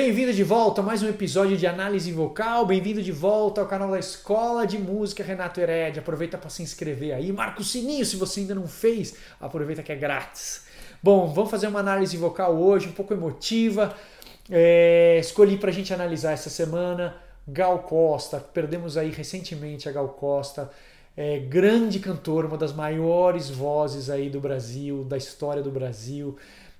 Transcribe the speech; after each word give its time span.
Bem-vindo 0.00 0.32
de 0.32 0.44
volta 0.44 0.80
a 0.80 0.84
mais 0.84 1.02
um 1.02 1.08
episódio 1.08 1.56
de 1.56 1.66
análise 1.66 2.12
vocal. 2.12 2.64
Bem-vindo 2.64 3.02
de 3.02 3.10
volta 3.10 3.60
ao 3.60 3.66
canal 3.66 3.90
da 3.90 3.98
Escola 3.98 4.64
de 4.64 4.78
Música 4.78 5.24
Renato 5.24 5.60
Hered. 5.60 5.98
Aproveita 5.98 6.38
para 6.38 6.48
se 6.48 6.62
inscrever 6.62 7.12
aí, 7.12 7.32
marca 7.32 7.60
o 7.60 7.64
sininho 7.64 8.04
se 8.04 8.14
você 8.14 8.38
ainda 8.38 8.54
não 8.54 8.68
fez. 8.68 9.16
Aproveita 9.40 9.82
que 9.82 9.90
é 9.90 9.96
grátis. 9.96 10.66
Bom, 11.02 11.26
vamos 11.34 11.50
fazer 11.50 11.66
uma 11.66 11.80
análise 11.80 12.16
vocal 12.16 12.56
hoje, 12.56 12.86
um 12.86 12.92
pouco 12.92 13.12
emotiva. 13.12 13.92
É, 14.48 15.18
escolhi 15.18 15.56
para 15.56 15.70
a 15.70 15.72
gente 15.72 15.92
analisar 15.92 16.30
essa 16.30 16.48
semana 16.48 17.16
Gal 17.48 17.80
Costa. 17.80 18.38
Perdemos 18.38 18.96
aí 18.96 19.10
recentemente 19.10 19.88
a 19.88 19.92
Gal 19.92 20.10
Costa. 20.10 20.70
É, 21.16 21.40
grande 21.40 21.98
cantora, 21.98 22.46
uma 22.46 22.56
das 22.56 22.72
maiores 22.72 23.50
vozes 23.50 24.08
aí 24.08 24.30
do 24.30 24.38
Brasil, 24.38 25.02
da 25.02 25.16
história 25.16 25.60
do 25.60 25.72
Brasil 25.72 26.38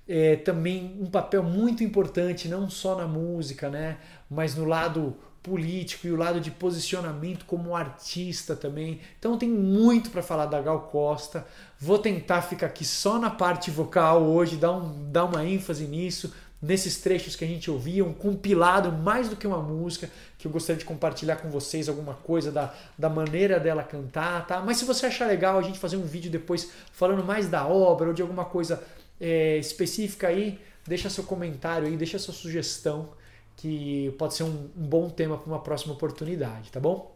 é, 0.09 0.35
também 0.37 0.97
um 0.99 1.05
papel 1.05 1.43
muito 1.43 1.83
importante, 1.83 2.47
não 2.47 2.67
só 2.67 2.95
na 2.95 3.07
música, 3.07 3.69
né, 3.69 3.97
mas 4.27 4.55
no 4.55 4.65
lado 4.65 5.15
político 5.43 6.07
e 6.07 6.11
o 6.11 6.15
lado 6.15 6.41
de 6.41 6.49
posicionamento 6.49 7.45
como 7.45 7.75
artista 7.75 8.55
também. 8.55 8.99
Então 9.19 9.37
tem 9.37 9.47
muito 9.47 10.09
para 10.09 10.23
falar 10.23 10.47
da 10.47 10.59
Gal 10.61 10.81
Costa. 10.91 11.45
Vou 11.79 11.99
tentar 11.99 12.41
ficar 12.41 12.67
aqui 12.67 12.83
só 12.83 13.19
na 13.19 13.29
parte 13.29 13.69
vocal 13.71 14.23
hoje, 14.23 14.57
dar, 14.57 14.73
um, 14.73 15.11
dar 15.11 15.25
uma 15.25 15.45
ênfase 15.45 15.85
nisso, 15.85 16.33
nesses 16.61 16.99
trechos 16.99 17.35
que 17.37 17.45
a 17.45 17.47
gente 17.47 17.71
ouvia, 17.71 18.03
um 18.03 18.13
compilado 18.13 18.91
mais 18.91 19.29
do 19.29 19.35
que 19.35 19.47
uma 19.47 19.61
música, 19.61 20.09
que 20.37 20.45
eu 20.45 20.51
gostaria 20.51 20.79
de 20.79 20.85
compartilhar 20.85 21.37
com 21.37 21.49
vocês 21.49 21.87
alguma 21.87 22.15
coisa 22.15 22.51
da, 22.51 22.73
da 22.97 23.09
maneira 23.09 23.59
dela 23.59 23.81
cantar, 23.81 24.45
tá? 24.45 24.59
Mas 24.59 24.77
se 24.77 24.85
você 24.85 25.05
achar 25.05 25.27
legal 25.27 25.57
a 25.57 25.61
gente 25.61 25.79
fazer 25.79 25.95
um 25.95 26.03
vídeo 26.03 26.29
depois 26.29 26.69
falando 26.91 27.23
mais 27.23 27.47
da 27.47 27.65
obra 27.65 28.09
ou 28.09 28.13
de 28.13 28.21
alguma 28.21 28.43
coisa 28.43 28.83
é, 29.19 29.57
específica 29.57 30.27
aí, 30.27 30.59
deixa 30.87 31.09
seu 31.09 31.23
comentário 31.23 31.87
aí, 31.87 31.97
deixa 31.97 32.17
sua 32.19 32.33
sugestão, 32.33 33.09
que 33.55 34.13
pode 34.17 34.35
ser 34.35 34.43
um, 34.43 34.69
um 34.77 34.87
bom 34.87 35.09
tema 35.09 35.37
para 35.37 35.47
uma 35.47 35.59
próxima 35.59 35.93
oportunidade, 35.93 36.71
tá 36.71 36.79
bom? 36.79 37.15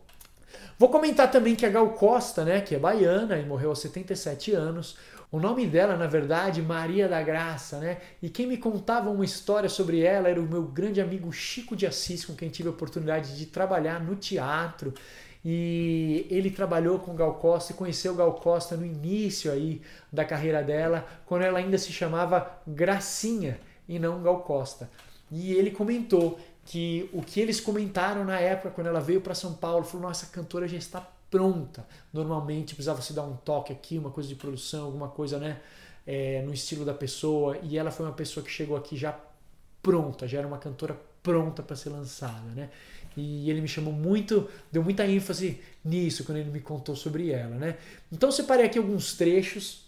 Vou 0.77 0.89
comentar 0.89 1.31
também 1.31 1.55
que 1.55 1.66
a 1.66 1.69
Gal 1.69 1.89
Costa, 1.92 2.44
né, 2.44 2.61
que 2.61 2.75
é 2.75 2.80
baiana 2.80 3.38
e 3.38 3.45
morreu 3.45 3.69
aos 3.69 3.80
77 3.80 4.53
anos, 4.53 4.97
o 5.33 5.39
nome 5.39 5.66
dela, 5.66 5.97
na 5.97 6.05
verdade, 6.05 6.61
Maria 6.61 7.09
da 7.09 7.19
Graça, 7.23 7.80
né? 7.80 7.97
E 8.22 8.30
quem 8.30 8.45
me 8.45 8.55
contava 8.55 9.09
uma 9.09 9.25
história 9.25 9.67
sobre 9.67 10.02
ela 10.02 10.30
era 10.30 10.39
o 10.39 10.44
meu 10.44 10.61
grande 10.61 11.02
amigo 11.02 11.33
Chico 11.33 11.75
de 11.75 11.88
Assis, 11.88 12.23
com 12.23 12.36
quem 12.36 12.49
tive 12.49 12.70
a 12.70 12.72
oportunidade 12.72 13.36
de 13.36 13.47
trabalhar 13.47 13.99
no 13.99 14.16
teatro. 14.16 14.94
E 15.45 16.25
ele 16.30 16.49
trabalhou 16.49 16.99
com 16.99 17.16
Gal 17.16 17.36
Costa 17.36 17.73
e 17.73 17.75
conheceu 17.75 18.16
Gal 18.16 18.33
Costa 18.36 18.77
no 18.77 18.86
início 18.86 19.52
aí 19.52 19.81
da 20.11 20.23
carreira 20.23 20.63
dela, 20.63 21.05
quando 21.25 21.41
ela 21.41 21.59
ainda 21.59 21.77
se 21.77 21.91
chamava 21.91 22.61
Gracinha 22.66 23.59
e 23.88 23.99
não 23.99 24.21
Gal 24.21 24.41
Costa. 24.41 24.89
E 25.30 25.53
ele 25.53 25.71
comentou 25.71 26.39
que 26.66 27.09
o 27.11 27.21
que 27.21 27.41
eles 27.41 27.59
comentaram 27.59 28.23
na 28.23 28.39
época 28.39 28.71
quando 28.71 28.88
ela 28.88 29.02
veio 29.02 29.19
para 29.19 29.36
São 29.36 29.53
Paulo, 29.53 29.83
falou: 29.83 30.08
"Nossa, 30.08 30.27
a 30.27 30.30
cantora 30.30 30.67
já 30.67 30.77
está 30.77 31.05
pronta. 31.33 31.86
Normalmente 32.14 32.75
precisava 32.75 33.02
se 33.02 33.11
dar 33.11 33.23
um 33.23 33.36
toque 33.36 33.73
aqui, 33.73 33.97
uma 33.97 34.11
coisa 34.11 34.30
de 34.30 34.36
produção, 34.36 34.86
alguma 34.86 35.08
coisa, 35.08 35.39
né, 35.39 35.59
é, 36.05 36.44
no 36.44 36.53
estilo 36.53 36.86
da 36.86 36.94
pessoa. 36.94 37.58
E 37.64 37.75
ela 37.75 37.89
foi 37.89 38.05
uma 38.05 38.14
pessoa 38.14 38.45
que 38.45 38.52
chegou 38.52 38.77
aqui 38.77 38.95
já 38.95 39.19
pronta, 39.81 40.27
já 40.27 40.38
era 40.38 40.47
uma 40.47 40.59
cantora 40.59 40.95
pronta 41.23 41.63
para 41.63 41.75
ser 41.75 41.89
lançada, 41.89 42.49
né? 42.53 42.69
E 43.16 43.49
ele 43.49 43.61
me 43.61 43.67
chamou 43.67 43.93
muito, 43.93 44.49
deu 44.71 44.83
muita 44.83 45.07
ênfase 45.07 45.61
nisso 45.83 46.23
quando 46.23 46.39
ele 46.39 46.52
me 46.52 46.59
contou 46.59 46.95
sobre 46.95 47.31
ela, 47.31 47.55
né? 47.55 47.77
Então 48.11 48.31
separei 48.31 48.65
aqui 48.65 48.77
alguns 48.77 49.13
trechos 49.13 49.85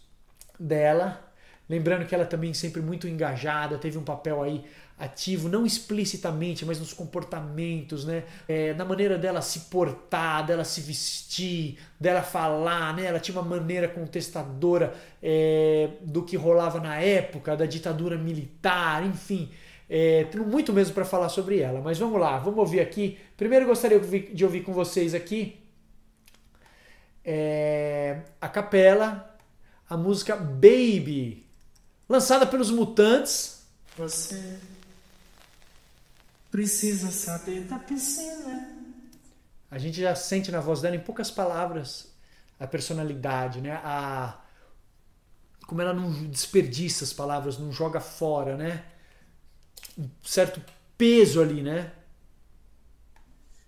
dela, 0.60 1.22
lembrando 1.70 2.06
que 2.06 2.16
ela 2.16 2.26
também 2.26 2.54
sempre 2.54 2.82
muito 2.82 3.08
engajada, 3.08 3.78
teve 3.78 3.98
um 3.98 4.04
papel 4.04 4.42
aí 4.42 4.64
ativo, 4.98 5.50
não 5.50 5.66
explicitamente, 5.66 6.66
mas 6.66 6.80
nos 6.80 6.94
comportamentos, 6.94 8.06
né? 8.06 8.24
É, 8.48 8.74
na 8.74 8.86
maneira 8.86 9.18
dela 9.18 9.42
se 9.42 9.62
portar, 9.62 10.46
dela 10.46 10.64
se 10.64 10.80
vestir, 10.80 11.78
dela 12.00 12.22
falar, 12.22 12.96
né? 12.96 13.06
Ela 13.06 13.20
tinha 13.20 13.38
uma 13.38 13.58
maneira 13.58 13.88
contestadora 13.90 14.94
é, 15.22 15.90
do 16.02 16.24
que 16.24 16.38
rolava 16.38 16.80
na 16.80 16.98
época, 16.98 17.58
da 17.58 17.66
ditadura 17.66 18.18
militar, 18.18 19.06
enfim. 19.06 19.50
É, 19.90 20.24
tenho 20.26 20.46
muito 20.46 20.74
mesmo 20.74 20.94
para 20.94 21.06
falar 21.06 21.30
sobre 21.30 21.60
ela, 21.60 21.82
mas 21.82 22.00
vamos 22.00 22.20
lá, 22.20 22.38
vamos 22.40 22.60
ouvir 22.60 22.80
aqui. 22.80 23.20
Primeiro 23.38 23.66
gostaria 23.66 24.00
de 24.00 24.44
ouvir 24.44 24.62
com 24.62 24.74
vocês 24.74 25.14
aqui 25.14 25.66
é, 27.26 28.22
a 28.40 28.48
capela, 28.48 29.36
a 29.90 29.98
música 29.98 30.36
Baby, 30.36 31.48
lançada 32.08 32.46
pelos 32.46 32.70
Mutantes. 32.70 33.66
Você 33.98 34.60
precisa 36.52 37.12
saber 37.12 37.62
da 37.62 37.80
piscina. 37.80 38.70
A 39.72 39.80
gente 39.80 40.00
já 40.00 40.16
sente 40.16 40.52
na 40.52 40.60
voz 40.60 40.82
dela, 40.82 40.96
em 40.96 41.00
poucas 41.00 41.32
palavras, 41.32 42.14
a 42.60 42.68
personalidade, 42.68 43.60
né? 43.60 43.82
A 43.84 44.42
como 45.66 45.82
ela 45.82 45.94
não 45.96 46.12
desperdiça 46.28 47.04
as 47.04 47.12
palavras, 47.12 47.58
não 47.58 47.72
joga 47.72 48.00
fora, 48.00 48.56
né? 48.56 48.86
Um 49.98 50.10
certo 50.24 50.62
peso 50.98 51.42
ali, 51.42 51.62
né? 51.62 51.92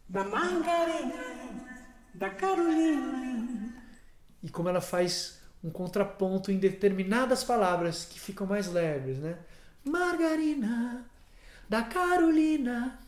Da 0.08 0.24
Margarina, 0.24 1.14
da 2.14 2.30
Carolina. 2.30 3.74
E 4.42 4.50
como 4.50 4.70
ela 4.70 4.82
faz 4.82 5.40
um 5.64 5.70
contraponto 5.70 6.52
em 6.52 6.58
determinadas 6.58 7.44
palavras 7.44 8.06
que 8.06 8.20
ficam 8.20 8.48
mais 8.48 8.68
leves, 8.68 9.18
né? 9.18 9.38
Margarina, 9.84 11.06
da 11.68 11.82
Carolina, 11.84 13.00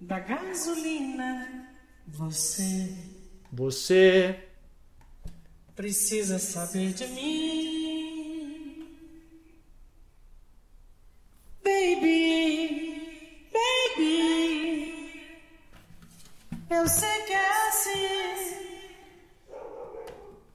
da 0.00 0.18
gasolina. 0.18 1.68
Você, 2.06 2.94
você 3.52 4.48
precisa 5.74 6.38
saber 6.38 6.92
de 6.92 7.06
mim. 7.08 7.83
Eu 16.84 16.88
sei 16.88 17.22
que 17.22 17.32
é 17.32 17.68
assim. 17.68 18.58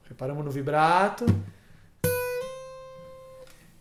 Reparamos 0.08 0.46
no 0.46 0.52
vibrato. 0.52 1.26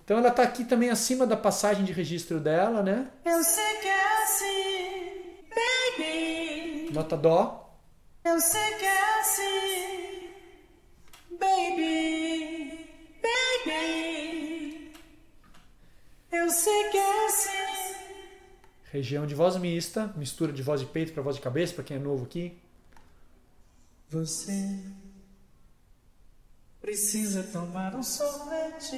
Então 0.03 0.17
ela 0.17 0.29
está 0.29 0.45
aqui 0.45 0.65
também 0.65 0.89
acima 0.89 1.27
da 1.27 1.37
passagem 1.37 1.85
de 1.85 1.93
registro 1.93 2.41
dela, 2.41 2.83
né? 2.83 3.07
Eu 3.23 3.45
sei 3.45 3.77
que 3.83 3.89
é 3.89 4.23
assim, 4.23 5.37
baby. 5.99 6.91
Nota 6.95 7.19
dó. 7.19 7.79
Eu 8.25 8.41
sei 8.41 8.75
que 8.77 8.85
é 8.87 9.21
assim, 9.21 10.31
baby, 11.33 12.89
baby. 13.67 14.95
Eu 16.33 16.49
sei 16.49 16.89
que 16.89 16.97
é 16.97 17.27
Região 18.91 19.27
de 19.27 19.35
voz 19.35 19.57
mista, 19.59 20.13
mistura 20.17 20.51
de 20.51 20.63
voz 20.63 20.81
de 20.81 20.87
peito 20.87 21.13
para 21.13 21.23
voz 21.23 21.37
de 21.37 21.43
cabeça, 21.43 21.75
para 21.75 21.85
quem 21.85 21.99
é 21.99 22.01
novo 22.01 22.25
aqui. 22.25 22.59
Você 24.09 24.81
precisa 26.81 27.43
tomar 27.43 27.95
um 27.95 28.03
sorvete. 28.03 28.97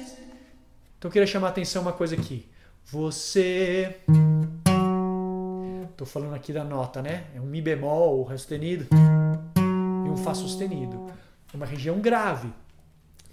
Então 0.97 1.09
eu 1.09 1.11
queria 1.11 1.27
chamar 1.27 1.47
a 1.47 1.49
atenção 1.49 1.81
uma 1.81 1.91
coisa 1.91 2.15
aqui. 2.15 2.49
Você. 2.85 3.99
Estou 5.91 6.07
falando 6.07 6.35
aqui 6.35 6.53
da 6.53 6.63
nota, 6.63 7.01
né? 7.01 7.27
É 7.35 7.41
um 7.41 7.45
Mi 7.45 7.61
bemol, 7.61 8.21
o 8.21 8.23
Ré 8.23 8.37
sustenido, 8.37 8.87
e 9.57 10.09
um 10.09 10.15
Fá 10.15 10.33
sustenido. 10.33 11.11
É 11.53 11.57
uma 11.57 11.65
região 11.65 11.99
grave 11.99 12.51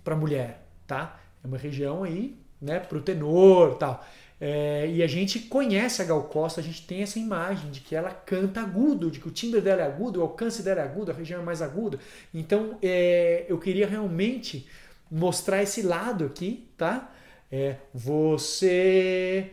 para 0.03 0.17
mulher, 0.17 0.67
tá? 0.89 1.21
É 1.43 1.47
uma 1.47 1.57
região 1.57 2.03
aí, 2.03 2.37
né, 2.61 2.79
para 2.81 2.99
o 2.99 3.01
tenor 3.01 3.77
tal. 3.77 4.05
É, 4.41 4.89
e 4.89 5.03
a 5.03 5.07
gente 5.07 5.41
conhece 5.41 6.01
a 6.01 6.05
Gal 6.05 6.23
Costa, 6.25 6.61
a 6.61 6.65
gente 6.65 6.87
tem 6.87 7.03
essa 7.03 7.19
imagem 7.19 7.71
de 7.71 7.81
que 7.81 7.97
ela 7.97 8.11
canta 8.11 8.61
agudo, 8.61 9.11
de 9.11 9.19
que 9.19 9.27
o 9.27 9.33
timbre 9.33 9.61
dela 9.61 9.83
é 9.83 9.87
agudo, 9.87 10.21
o 10.21 10.23
alcance 10.23 10.63
dela 10.63 10.81
é 10.81 10.85
agudo, 10.85 11.11
a 11.11 11.15
região 11.15 11.41
é 11.41 11.45
mais 11.45 11.61
aguda. 11.61 11.99
Então 12.33 12.79
é, 12.81 13.47
eu 13.49 13.59
queria 13.59 13.87
realmente 13.87 14.69
mostrar 15.11 15.63
esse 15.63 15.83
lado 15.83 16.25
aqui, 16.25 16.69
tá? 16.77 17.11
É, 17.51 17.77
você, 17.93 19.51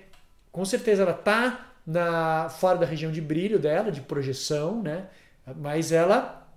com 0.51 0.63
certeza 0.65 1.01
ela 1.01 1.13
tá 1.13 1.73
na 1.85 2.49
fora 2.49 2.77
da 2.77 2.85
região 2.85 3.11
de 3.11 3.21
brilho 3.21 3.57
dela, 3.57 3.91
de 3.91 4.01
projeção, 4.01 4.81
né? 4.83 5.07
Mas 5.55 5.91
ela 5.91 6.47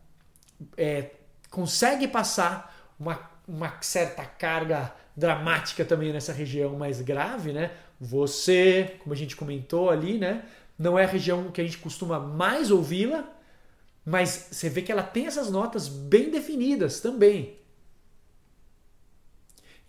é, 0.76 1.10
consegue 1.50 2.08
passar 2.08 2.92
uma, 2.98 3.20
uma 3.48 3.74
certa 3.80 4.24
carga 4.24 4.92
dramática 5.16 5.84
também 5.84 6.12
nessa 6.12 6.32
região 6.32 6.76
mais 6.76 7.00
grave, 7.00 7.52
né? 7.52 7.72
Você, 8.00 8.96
como 9.00 9.12
a 9.12 9.16
gente 9.16 9.34
comentou 9.34 9.90
ali, 9.90 10.18
né? 10.18 10.44
Não 10.78 10.98
é 10.98 11.04
a 11.04 11.08
região 11.08 11.50
que 11.50 11.60
a 11.60 11.64
gente 11.64 11.78
costuma 11.78 12.20
mais 12.20 12.70
ouvi-la, 12.70 13.24
mas 14.04 14.48
você 14.52 14.68
vê 14.68 14.82
que 14.82 14.92
ela 14.92 15.02
tem 15.02 15.26
essas 15.26 15.50
notas 15.50 15.88
bem 15.88 16.30
definidas 16.30 17.00
também. 17.00 17.56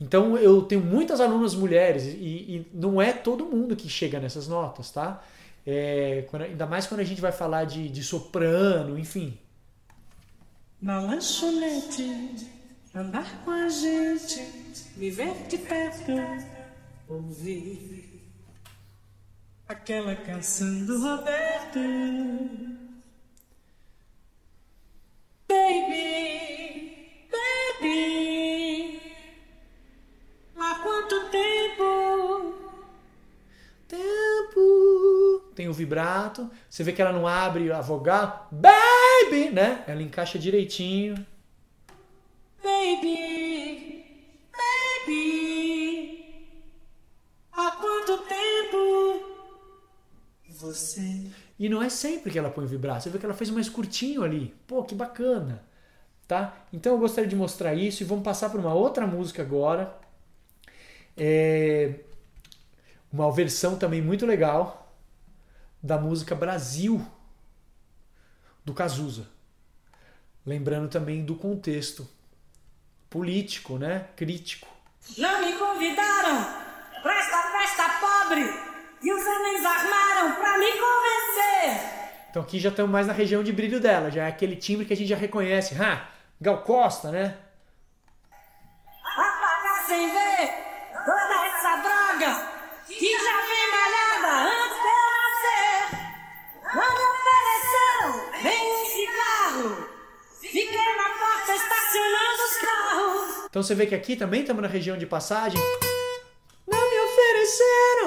Então 0.01 0.38
eu 0.38 0.61
tenho 0.61 0.81
muitas 0.81 1.19
alunas 1.19 1.53
mulheres 1.53 2.06
e, 2.06 2.17
e 2.17 2.71
não 2.73 3.01
é 3.01 3.11
todo 3.11 3.45
mundo 3.45 3.75
que 3.75 3.89
chega 3.89 4.19
nessas 4.19 4.47
notas, 4.47 4.89
tá? 4.89 5.21
É, 5.67 6.25
quando, 6.29 6.44
ainda 6.44 6.65
mais 6.65 6.88
quando 6.88 7.01
a 7.01 7.03
gente 7.03 7.19
vai 7.19 7.33
falar 7.33 7.65
de, 7.65 7.89
de 7.89 8.03
soprano, 8.03 8.97
enfim. 8.97 9.38
Na 10.81 11.01
lanchonete, 11.01 12.47
andar 12.94 13.44
com 13.44 13.51
a 13.51 13.69
gente, 13.69 14.41
me 14.97 15.09
ver 15.12 15.47
de 15.47 15.57
perto, 15.57 16.12
ouvir 17.07 18.09
aquela 19.68 20.15
canção 20.15 20.86
do 20.86 21.00
Roberto. 21.00 21.80
Baby, 25.47 27.27
baby, 27.81 29.01
há 30.57 30.75
quanto 30.81 31.30
tempo? 31.30 32.56
Tempo. 33.88 35.51
Tem 35.56 35.68
o 35.68 35.74
vibrato. 35.74 36.50
Você 36.69 36.83
vê 36.83 36.92
que 36.92 37.01
ela 37.01 37.13
não 37.13 37.27
abre 37.27 37.71
a 37.71 37.81
vogal. 37.81 38.47
Baby, 38.51 39.50
né? 39.51 39.83
Ela 39.88 40.01
encaixa 40.01 40.39
direitinho. 40.39 41.25
Você 50.80 51.31
E 51.58 51.70
não 51.70 51.81
é 51.81 51.90
sempre 51.90 52.31
que 52.31 52.40
ela 52.40 52.50
põe 52.50 52.66
o 52.66 52.68
vibrato. 52.68 53.04
Você 53.04 53.10
vê 53.10 53.20
que 53.20 53.26
ela 53.26 53.34
fez 53.34 53.50
mais 53.50 53.70
curtinho 53.70 54.24
ali. 54.24 54.56
Pô, 54.68 54.84
que 54.84 54.96
bacana. 54.96 55.64
Tá? 56.28 56.56
Então 56.72 56.94
eu 56.94 57.00
gostaria 57.00 57.30
de 57.30 57.36
mostrar 57.36 57.74
isso 57.74 58.04
e 58.04 58.06
vamos 58.06 58.24
passar 58.24 58.50
para 58.50 58.60
uma 58.60 58.74
outra 58.74 59.08
música 59.08 59.42
agora. 59.42 59.98
É 61.18 61.96
uma 63.12 63.31
versão 63.31 63.78
também 63.78 64.02
muito 64.02 64.26
legal 64.26 64.94
da 65.81 65.98
música 65.98 66.36
Brasil 66.36 67.06
do 68.64 68.74
Cazuza. 68.74 69.28
Lembrando 70.46 70.90
também 70.90 71.26
do 71.26 71.36
contexto 71.36 72.08
político, 73.10 73.78
né? 73.78 74.08
Crítico. 74.16 74.68
não 75.18 75.46
me 75.46 75.54
convidaram 75.54 76.44
pra 77.02 77.18
esta 77.18 77.42
festa 77.52 77.90
pobre 78.00 78.69
e 79.01 79.12
os 79.12 79.25
homens 79.25 79.66
armaram 79.66 80.36
pra 80.36 80.57
me 80.57 80.72
convencer. 80.72 82.00
Então 82.30 82.42
aqui 82.44 82.60
já 82.60 82.69
estamos 82.69 82.92
mais 82.92 83.07
na 83.07 83.13
região 83.13 83.44
de 83.44 83.51
brilho 83.51 83.80
dela, 83.80 84.12
já 84.12 84.25
é 84.25 84.28
aquele 84.28 84.56
timbre 84.56 84.86
que 84.86 84.94
a 84.94 84.96
gente 84.96 85.10
já 85.10 85.16
reconhece. 85.16 85.75
Ah, 85.81 86.07
Gal 86.40 86.62
Costa, 86.62 87.12
né? 87.12 87.38
Apagar 89.04 89.86
sem 89.88 90.10
ver 90.12 90.54
toda 91.06 91.48
essa 91.48 91.75
droga 91.78 92.48
que 92.88 93.12
já 93.12 93.38
vem 93.48 93.72
malhada 93.72 94.51
antes 94.51 94.78
de 94.81 94.90
eu 94.90 95.02
nascer. 95.19 95.80
Não 96.75 96.90
me 96.95 97.04
ofereceram 97.16 98.44
nem 98.44 98.62
um 98.72 98.86
cigarro. 98.86 99.90
Fiquei 100.40 100.95
na 100.95 101.10
porta 101.10 101.56
estacionando 101.56 102.44
os 102.45 102.57
carros. 102.57 103.45
Então 103.50 103.63
você 103.63 103.74
vê 103.74 103.86
que 103.88 103.95
aqui 103.95 104.16
também 104.16 104.42
estamos 104.42 104.62
na 104.62 104.68
região 104.69 104.98
de 104.98 105.06
passagem. 105.06 105.60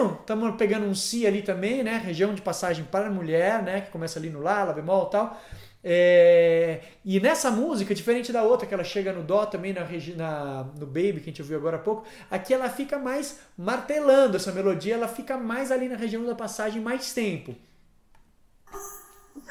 Ofereceram! 0.03 0.21
Estamos 0.21 0.57
pegando 0.57 0.87
um 0.87 0.95
si 0.95 1.27
ali 1.27 1.43
também, 1.43 1.83
né? 1.83 2.01
Região 2.05 2.35
de 2.35 2.43
passagem 2.43 2.85
para 2.85 3.07
a 3.07 3.11
mulher, 3.11 3.63
né? 3.63 3.81
Que 3.83 3.91
começa 3.91 4.19
ali 4.19 4.31
no 4.31 4.41
Lá, 4.41 4.65
Lá 4.65 4.73
bemol 4.73 5.07
e 5.09 5.11
tal. 5.11 5.41
É, 5.85 6.81
E 7.05 7.19
nessa 7.19 7.51
música, 7.51 7.93
diferente 7.95 8.33
da 8.33 8.43
outra, 8.45 8.67
que 8.67 8.73
ela 8.75 8.85
chega 8.85 9.13
no 9.13 9.23
Dó 9.23 9.45
também, 9.47 9.73
na, 9.73 9.85
na- 10.17 10.65
no 10.79 10.87
Baby, 10.87 11.15
que 11.15 11.23
a 11.23 11.25
gente 11.33 11.43
ouviu 11.43 11.59
agora 11.59 11.77
há 11.77 11.81
pouco, 11.81 12.05
aqui 12.31 12.55
ela 12.55 12.69
fica 12.71 12.99
mais 12.99 13.41
martelando 13.59 14.37
essa 14.37 14.53
melodia, 14.53 14.95
ela 14.95 15.09
fica 15.09 15.37
mais 15.37 15.73
ali 15.73 15.89
na 15.89 15.97
região 15.97 16.25
da 16.25 16.35
passagem 16.37 16.81
mais 16.81 17.13
tempo. 17.13 17.57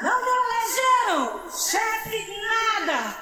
Não 0.02 0.22
me 0.22 1.52
chefe 1.52 2.10
de 2.26 2.42
nada. 2.42 3.16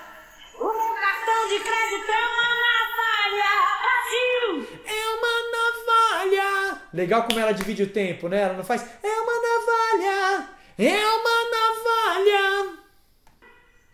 O 0.60 0.68
cartão 0.68 1.48
de 1.50 1.60
crédito 1.60 2.12
é 2.12 2.26
uma 2.30 2.50
navalha. 2.62 3.54
Brasil! 3.82 4.80
É 4.86 5.02
uma 5.18 5.36
navalha! 5.56 6.79
Legal 6.94 7.24
como 7.24 7.40
ela 7.40 7.52
divide 7.52 7.84
o 7.84 7.90
tempo, 7.90 8.28
né? 8.28 8.42
Ela 8.42 8.54
não 8.54 8.64
faz. 8.64 8.82
É 8.82 9.08
uma 9.08 9.34
navalha! 9.34 10.50
É 10.78 11.06
uma 11.06 11.38
navalha! 11.52 12.80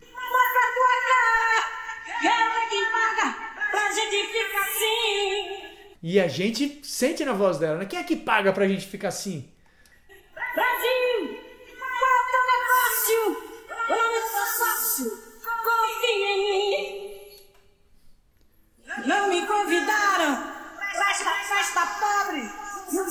Mostra 0.01 0.62
a 0.62 0.74
tua 0.75 0.95
cara. 1.07 1.59
Ver 2.21 2.69
quem 2.69 2.86
paga 2.92 3.36
pra 3.71 3.92
gente 3.92 4.27
ficar 4.27 4.62
assim. 4.62 5.75
E 6.01 6.19
a 6.19 6.27
gente 6.27 6.81
sente 6.83 7.25
na 7.25 7.33
voz 7.33 7.57
dela, 7.57 7.77
né? 7.80 7.86
Quem 7.86 8.00
é 8.00 8.03
que 8.03 8.15
paga 8.15 8.53
pra 8.53 8.68
gente 8.68 8.86
ficar 8.88 9.09
assim? 9.09 9.51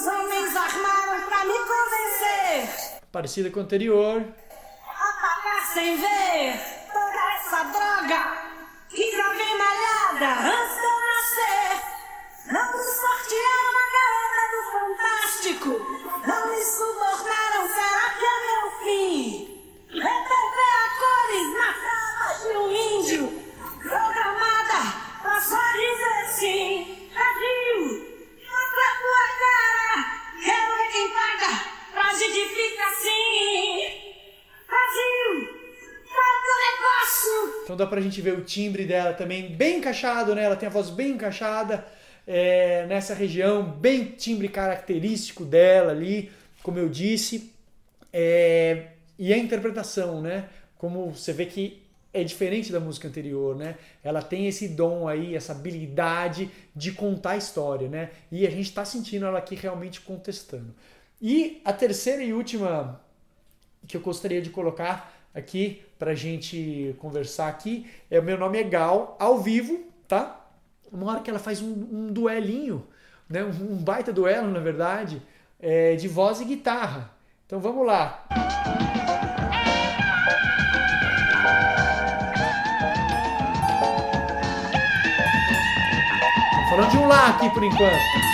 Os 0.04 0.06
homens 0.06 0.54
armaram 0.54 1.22
pra 1.22 1.44
me 1.46 1.54
convencer. 1.54 3.00
Parecida 3.10 3.50
com 3.50 3.60
a 3.60 3.62
anterior. 3.62 4.22
Apagar 4.86 5.66
sem 5.72 5.96
ver 5.96 6.60
toda 6.92 7.32
essa 7.36 7.64
droga 7.64 8.20
que 8.90 9.16
já 9.16 9.28
vem 9.30 9.56
malhada 9.56 10.40
antes 10.40 10.76
de 10.76 10.84
eu 10.84 11.00
nascer. 11.08 11.72
Não 12.52 12.72
me 12.72 12.84
sortearam 12.84 13.72
na 13.78 13.86
garota 13.96 14.42
do 14.52 14.60
Fantástico. 14.72 15.72
Não 16.26 16.48
me 16.48 16.62
Então 37.74 37.84
dá 37.84 37.90
pra 37.90 38.00
gente 38.00 38.20
ver 38.20 38.38
o 38.38 38.42
timbre 38.42 38.84
dela 38.84 39.12
também 39.12 39.50
bem 39.50 39.78
encaixado, 39.78 40.32
né? 40.32 40.44
Ela 40.44 40.54
tem 40.54 40.68
a 40.68 40.70
voz 40.70 40.90
bem 40.90 41.10
encaixada 41.10 41.84
é, 42.24 42.86
nessa 42.86 43.14
região, 43.14 43.64
bem 43.64 44.04
timbre 44.04 44.48
característico 44.48 45.44
dela 45.44 45.90
ali, 45.90 46.30
como 46.62 46.78
eu 46.78 46.88
disse. 46.88 47.52
É, 48.12 48.90
e 49.18 49.34
a 49.34 49.36
interpretação, 49.36 50.22
né? 50.22 50.48
Como 50.78 51.10
você 51.10 51.32
vê 51.32 51.46
que 51.46 51.82
é 52.12 52.22
diferente 52.22 52.70
da 52.70 52.78
música 52.78 53.08
anterior, 53.08 53.56
né? 53.56 53.74
Ela 54.04 54.22
tem 54.22 54.46
esse 54.46 54.68
dom 54.68 55.08
aí, 55.08 55.34
essa 55.34 55.50
habilidade 55.50 56.48
de 56.76 56.92
contar 56.92 57.32
a 57.32 57.36
história, 57.38 57.88
né? 57.88 58.10
E 58.30 58.46
a 58.46 58.50
gente 58.50 58.68
está 58.68 58.84
sentindo 58.84 59.26
ela 59.26 59.40
aqui 59.40 59.56
realmente 59.56 60.00
contestando. 60.00 60.72
E 61.20 61.60
a 61.64 61.72
terceira 61.72 62.22
e 62.22 62.32
última 62.32 63.00
que 63.88 63.96
eu 63.96 64.00
gostaria 64.00 64.40
de 64.40 64.50
colocar 64.50 65.13
aqui 65.34 65.82
pra 65.98 66.14
gente 66.14 66.94
conversar 66.98 67.48
aqui 67.48 67.90
é 68.10 68.20
meu 68.20 68.38
nome 68.38 68.58
é 68.58 68.62
Gal, 68.62 69.16
ao 69.18 69.38
vivo, 69.38 69.84
tá? 70.06 70.40
Uma 70.92 71.10
hora 71.10 71.20
que 71.20 71.28
ela 71.28 71.38
faz 71.38 71.60
um, 71.60 71.72
um 71.72 72.12
duelinho, 72.12 72.86
né? 73.28 73.42
Um, 73.42 73.72
um 73.72 73.76
baita 73.76 74.12
duelo, 74.12 74.50
na 74.50 74.60
verdade, 74.60 75.20
é, 75.58 75.96
de 75.96 76.06
voz 76.06 76.40
e 76.40 76.44
guitarra. 76.44 77.10
Então 77.46 77.58
vamos 77.58 77.84
lá. 77.84 78.24
Falando 86.70 86.90
de 86.90 86.96
um 86.96 87.06
lá 87.06 87.28
aqui 87.30 87.50
por 87.50 87.62
enquanto. 87.62 88.24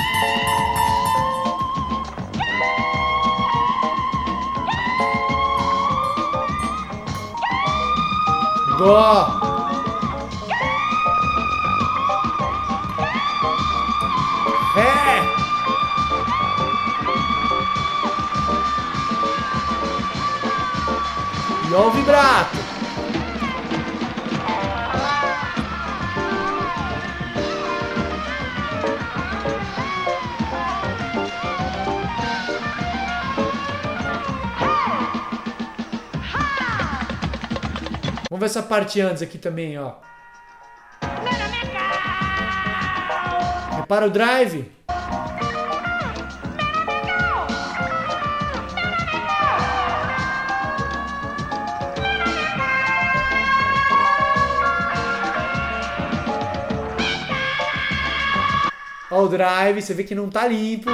Dó. 8.80 9.26
Ré. 14.74 15.22
E 21.68 21.74
ó 21.74 21.88
o 21.88 21.90
vibrato. 21.90 22.59
Vamos 38.40 38.54
ver 38.54 38.58
essa 38.58 38.66
parte 38.66 38.98
antes 39.02 39.22
aqui 39.22 39.36
também, 39.36 39.78
ó. 39.78 39.96
Para 43.86 44.06
o 44.06 44.10
drive. 44.10 44.72
Ó 59.10 59.22
o 59.22 59.28
drive, 59.28 59.82
você 59.82 59.92
vê 59.92 60.02
que 60.02 60.14
não 60.14 60.30
tá 60.30 60.46
limpo. 60.46 60.88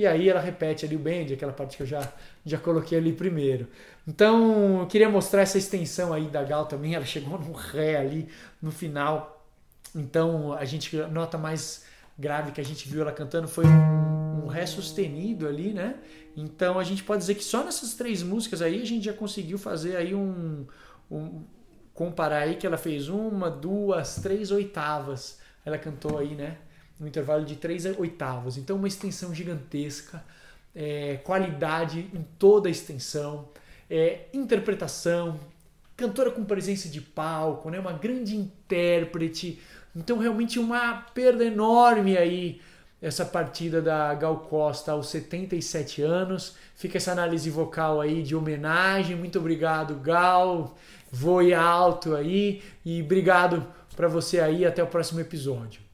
E 0.00 0.06
aí 0.06 0.30
ela 0.30 0.40
repete 0.40 0.86
ali 0.86 0.96
o 0.96 0.98
bend, 0.98 1.34
aquela 1.34 1.52
parte 1.52 1.76
que 1.76 1.82
eu 1.82 1.86
já, 1.86 2.10
já 2.42 2.56
coloquei 2.56 2.96
ali 2.96 3.12
primeiro. 3.12 3.68
Então, 4.08 4.80
eu 4.80 4.86
queria 4.86 5.10
mostrar 5.10 5.42
essa 5.42 5.58
extensão 5.58 6.10
aí 6.10 6.26
da 6.26 6.42
Gal 6.42 6.64
também, 6.64 6.94
ela 6.96 7.04
chegou 7.04 7.38
no 7.38 7.52
Ré 7.52 7.98
ali 7.98 8.26
no 8.62 8.72
final. 8.72 9.46
Então, 9.94 10.54
a 10.54 10.64
gente 10.64 10.96
nota 10.96 11.36
mais 11.36 11.84
grave 12.18 12.50
que 12.50 12.62
a 12.62 12.64
gente 12.64 12.88
viu 12.88 13.02
ela 13.02 13.12
cantando 13.12 13.46
foi 13.46 13.66
um, 13.66 14.44
um 14.44 14.46
Ré 14.46 14.64
sustenido 14.64 15.46
ali, 15.46 15.74
né? 15.74 15.96
Então, 16.34 16.78
a 16.78 16.84
gente 16.84 17.04
pode 17.04 17.20
dizer 17.20 17.34
que 17.34 17.44
só 17.44 17.62
nessas 17.62 17.92
três 17.92 18.22
músicas 18.22 18.62
aí 18.62 18.80
a 18.80 18.86
gente 18.86 19.04
já 19.04 19.12
conseguiu 19.12 19.58
fazer 19.58 19.96
aí 19.96 20.14
um, 20.14 20.64
um 21.10 21.44
comparar 21.92 22.44
aí 22.44 22.56
que 22.56 22.66
ela 22.66 22.78
fez 22.78 23.10
uma, 23.10 23.50
duas, 23.50 24.14
três 24.14 24.50
oitavas. 24.50 25.38
Ela 25.62 25.76
cantou 25.76 26.16
aí, 26.18 26.34
né? 26.34 26.56
No 27.00 27.08
intervalo 27.08 27.44
de 27.44 27.56
3 27.56 27.98
oitavos. 27.98 28.58
Então, 28.58 28.76
uma 28.76 28.86
extensão 28.86 29.34
gigantesca, 29.34 30.22
é, 30.74 31.16
qualidade 31.24 32.10
em 32.14 32.22
toda 32.38 32.68
a 32.68 32.70
extensão, 32.70 33.48
é, 33.88 34.26
interpretação, 34.34 35.40
cantora 35.96 36.30
com 36.30 36.44
presença 36.44 36.88
de 36.88 37.00
palco, 37.00 37.70
né, 37.70 37.80
uma 37.80 37.94
grande 37.94 38.36
intérprete. 38.36 39.58
Então, 39.96 40.18
realmente, 40.18 40.58
uma 40.58 40.98
perda 41.14 41.44
enorme 41.44 42.16
aí 42.16 42.60
essa 43.02 43.24
partida 43.24 43.80
da 43.80 44.12
Gal 44.14 44.40
Costa 44.40 44.92
aos 44.92 45.08
77 45.08 46.02
anos. 46.02 46.54
Fica 46.76 46.98
essa 46.98 47.12
análise 47.12 47.48
vocal 47.48 48.00
aí 48.00 48.22
de 48.22 48.36
homenagem. 48.36 49.16
Muito 49.16 49.38
obrigado, 49.38 49.94
Gal. 49.96 50.76
Voe 51.10 51.54
alto 51.54 52.14
aí 52.14 52.62
e 52.84 53.02
obrigado 53.02 53.66
para 53.96 54.06
você 54.06 54.38
aí. 54.38 54.66
Até 54.66 54.82
o 54.82 54.86
próximo 54.86 55.20
episódio. 55.20 55.89